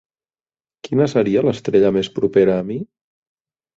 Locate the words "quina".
0.87-1.07